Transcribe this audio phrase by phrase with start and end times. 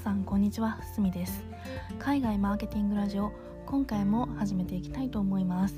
[0.00, 1.44] さんこんにちはすみです。
[1.98, 3.32] 海外マーケティングラジオ
[3.66, 5.74] 今回も始めていきたいと思います、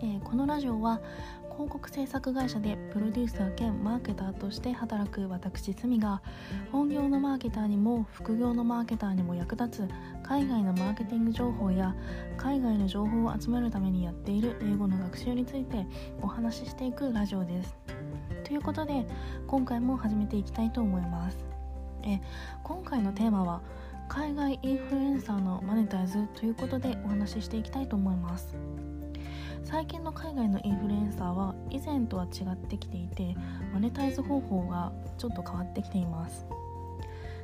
[0.00, 1.00] えー、このラジオは
[1.52, 6.22] 広告制作会社でプロデューサー兼マーケターとして働く私すみが
[6.72, 9.88] 本業のマーケターにも副業のマーケターにも役立つ
[10.24, 11.94] 海外のマーケティング情報や
[12.36, 15.86] 海外の情報を集めるためにやっている英語の学習について
[16.20, 17.76] お話ししていくラジオです。
[18.42, 19.06] ということで
[19.46, 21.51] 今回も始めていきたいと思います。
[22.04, 22.20] え
[22.62, 23.60] 今回のテーマは
[24.08, 28.54] 海外インフルエンサーのマネタイズということでお話ししていきたいと思います。
[29.64, 33.34] 最近の海外のインフルエンサーは以前とは違ってきていて
[33.72, 36.46] マネタイズ方法がちょっと変わってきています。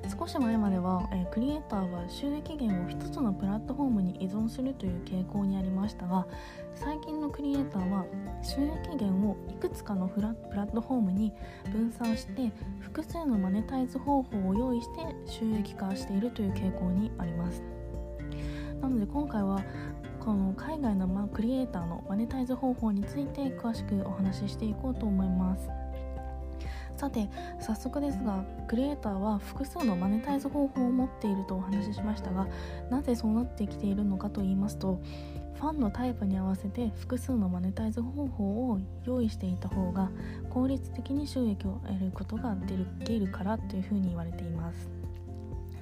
[0.07, 6.27] 少し前までは、えクリエイターは収益源を1つのプラットフォームに依存するという傾向にありましたが
[6.75, 8.05] 最近のクリエイターは
[8.43, 11.33] 収益源をいくつかのプラットフォームに
[11.73, 17.63] 分散して複数のマネタイズ方法を用意して収益化しているという傾向にあります。
[18.81, 19.61] なので今回は
[20.21, 25.78] この海外のクリエイターのマネタイズ方法について詳しくお話ししていこうと思います。
[26.99, 27.29] さて
[27.61, 32.49] 早速ですがクリエイターは複数のマネタイズ方法を持っているとお話ししましたが
[32.91, 35.01] なぜそうなってきているのかと言いますと
[35.61, 40.11] ファンのタイプに合わせて複数のマネタイズ方法を用意していた方が
[40.51, 42.75] 効率的に収益を得ることがで
[43.05, 44.91] きるからというふうに言われています。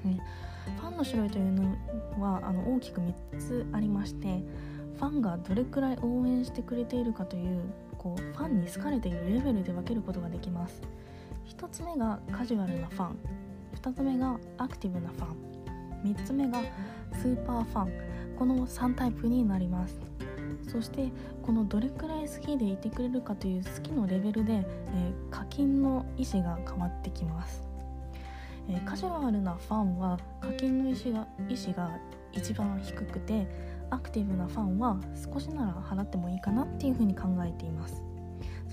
[0.04, 1.76] ファンの種類というの
[2.18, 4.42] はあの大きく3つありまして
[4.98, 7.60] ファンがどれくらい応援してくれているかという
[8.06, 10.80] こうファンに好かれているレベルで分けることができます。
[11.48, 13.18] 1つ目がカジュアルなファン。
[13.82, 16.14] 2つ目がアクティブなファン。
[16.14, 16.62] 3つ目が
[17.12, 18.36] スーパーファン。
[18.38, 19.98] この3タイプになります。
[20.70, 21.10] そして
[21.42, 27.62] このどれくらい好きでいてくれるかという好きのレベルで、えー、課金の意思が変わってきます、
[28.68, 31.98] えー、カジュアルなファンは課金の意思が意思が
[32.32, 33.46] 一番低くて
[33.90, 34.98] アクティブなファンは
[35.32, 38.05] 少しなら払ってもいいかなっていうふうに考えています。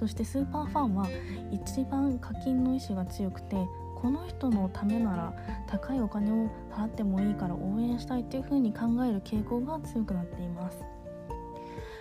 [0.04, 1.08] そしてスーパーファンは
[1.50, 3.56] 一番課金の意思が強くて
[3.96, 5.34] この人のためなら
[5.66, 10.84] 高いお金を払ってもいいから応援したいっていう風に考える傾向が強くなっています。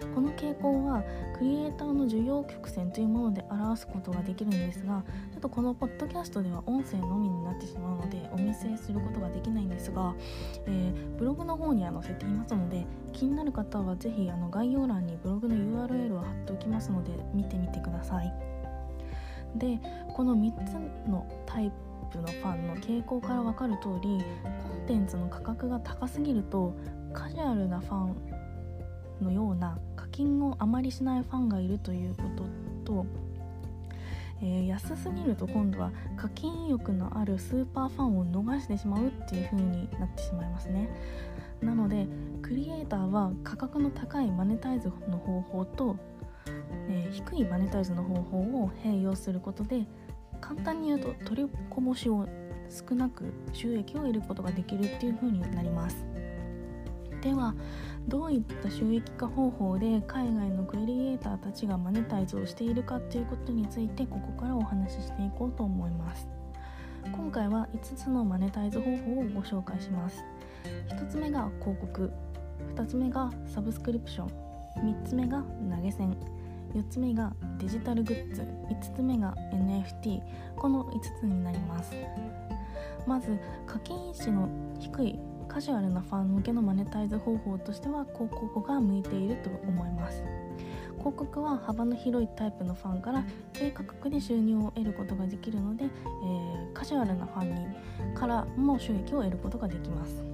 [0.06, 1.02] この傾向は
[1.38, 5.02] クリエイターの需要曲線というもので表すことができるんですが
[5.32, 10.14] ちょっとこのポッドキャストでは音声のみになってしまうのでお見せすることができないんですが、
[10.66, 18.32] えー、ブログの方には載せていますので気になる方は是非あの概要欄にブログの URL を貼っておきますので見てみてください。
[19.56, 19.78] で
[20.14, 20.72] この3つ
[21.08, 21.70] のタイ
[22.10, 24.24] プのファンの傾向から分かる通り
[24.62, 26.74] コンテンツの価格が高すぎると
[27.12, 28.16] カジュアルなファン
[29.20, 29.78] のような
[30.12, 32.44] 金をあまりしないファンがいるということ
[32.84, 33.06] と、
[34.40, 40.88] えー、安すぎると今度は課金欲のあるスーパーファンを逃してしまうっていう風になってしまいますね。
[41.60, 42.06] なので
[42.42, 45.96] クリエイターは価格の高いマネタイズの方法と、
[46.88, 49.86] えー、低いマネタイズの方法を併用することで
[50.40, 52.26] 簡単に言うと取りこぼしを
[52.68, 56.04] 少なく収益を得ることができるっていう風になります。
[57.20, 57.54] では
[58.08, 66.26] どういった収益化方法で海外のクリエイターたちがマネタイズをしているかということについてここからお話ししていこうと思います。
[67.12, 70.24] 今回は5つのマネタイズ方法をご紹介します。
[70.88, 72.12] 1つ目が広告。
[72.74, 74.28] 2つ目がサブスクリプション。
[74.78, 76.16] 3つ目が投げ銭。
[76.74, 78.42] 4つ目がデジタルグッズ。
[78.42, 80.20] 5つ目が NFT
[80.56, 81.92] この5つになります。
[83.06, 84.48] まず課金意識の
[84.78, 85.18] 低い
[85.52, 90.22] カジュアルなファン向けのマネタイズ方法としては広告が向いていると思います。
[90.96, 97.66] 広告は幅の広いタイプのファンから低価格で収入を得ることができるので、えー、カジュアルなファンに
[98.14, 100.24] からも収益を得ることができます。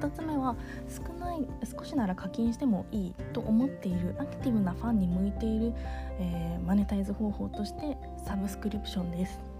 [0.00, 0.56] 2つ目は
[0.88, 5.72] 少ない少しなら課金してもいいと思っているアクティブなファンに向いている、
[6.18, 7.96] えー、マネタイズ方法として
[8.26, 9.57] サブスクリプションです。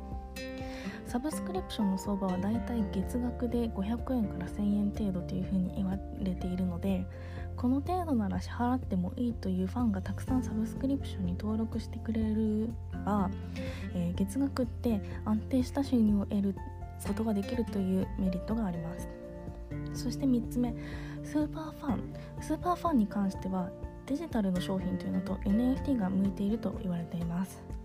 [1.08, 7.06] サブスクリプションの相場はだいたい月額で500円から1000円程度というふうに言われているので
[7.56, 12.69] この程度なら支払ってもいいというファンがたくさんサブスクリプションに登録してくれる
[13.06, 13.31] ば、
[13.94, 16.55] えー、月額って安定した収入を得る
[17.06, 19.08] ことができるというメリットがあります。
[19.94, 20.75] そして3つ目
[21.25, 22.14] スーパーファン。
[22.40, 23.70] スーパーファンに関しては
[24.06, 27.78] デジタルの商品というのと NFT が向いていると言われています。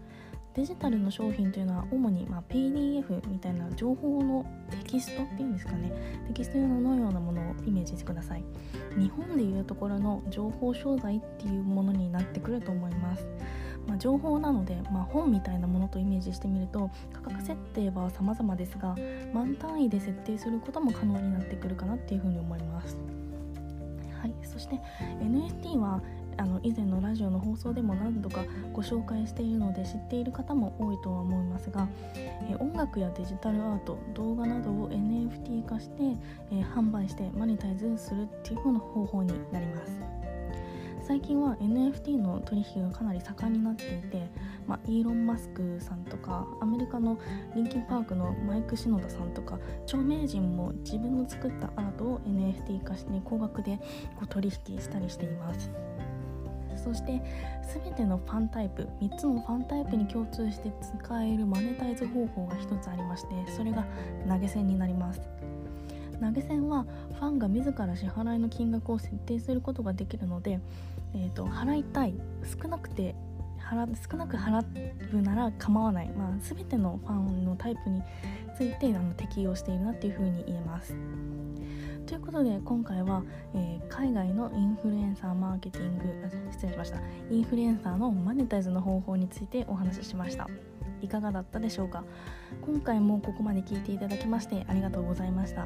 [0.55, 5.91] デジタルの商品というのは主にま PDF みたいな情報のテキストっていうんですかね。
[6.27, 8.43] テキストのようなものをイメージしてください。
[8.97, 13.25] 日本でいうところの情報商材っていうものになってくると思います、
[13.87, 18.95] まあ、情報なので、まあ、本みたいなものとイメージしてみると価格設定は様々ですが
[19.33, 22.97] 万単位で設定することも可能になってくるかなっていうふうに思います。
[24.21, 24.79] はい、そして
[25.21, 26.01] NFT は
[26.37, 36.03] あの以前のラジオの放送でも何度かご紹介しているので知っている方も多いとは思いますが、え音楽やデジタルアート動画などを NFT 化して、
[36.51, 40.23] え販売してマネタイズするっていう風な方法になります
[41.05, 44.29] 最近は NFT の取引がかなり盛んになっていて、
[44.65, 47.19] まあ、イーロン・マスクさんとかアメリカの
[47.55, 53.79] リンキンパークのマイク・シノダさんとか著名人も自分の作ったアートを NFT 化して高額で
[54.15, 55.69] こう取引したりしています。
[56.83, 57.21] そして
[57.83, 63.85] 全てのファンタイプ3つのファンタイプに共通して使えるマネタイズ方法が1つありましてそれが
[64.27, 65.21] 投げ銭になります
[66.21, 66.85] 投げ銭は
[67.19, 70.59] ファンが自ら支払いの金額を設定することができるので、
[71.15, 72.13] えーと、払いたい
[72.61, 73.15] 少なくて
[73.59, 74.63] 払少なく払
[75.13, 78.03] うなら構わない、まあ、全てのファンのタイプに
[78.57, 80.95] ついてあの適用しているなっていうふうに言えます。
[82.05, 83.23] ということで今回は、
[83.55, 86.03] えー、海外のインフルエンサーマーケティング
[86.51, 86.99] 失礼しました。
[87.31, 90.47] インフルエンサーのマネタイズの方法についてお話ししました。
[91.01, 92.03] いかがだったでしょうか？
[92.61, 95.65] 今回もここまで聞いていただきましてありがとうございました、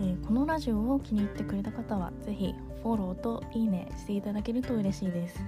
[0.00, 5.40] えー、このラジオを気に入ってくれた方は是非フォローといいねしていただけると嬉しいです。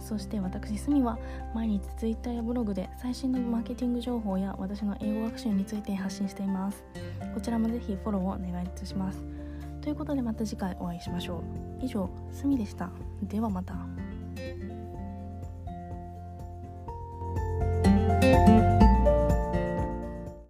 [0.00, 1.18] そして私スミは
[1.54, 6.84] 毎日 Twitter やブログで最新のマーケティング情報や私の英語学習について発信しています。
[7.34, 9.22] こちらもぜひフォローをお願いいたします。
[9.80, 11.38] ということでまた次回お会いしましょ
[11.80, 11.84] う。
[11.84, 12.90] 以上すみでした。
[13.22, 13.76] ではまた。